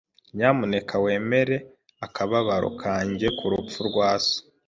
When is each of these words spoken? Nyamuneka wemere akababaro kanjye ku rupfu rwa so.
Nyamuneka 0.35 0.95
wemere 1.05 1.55
akababaro 2.05 2.69
kanjye 2.81 3.27
ku 3.37 3.45
rupfu 3.51 3.79
rwa 3.89 4.09
so. 4.25 4.35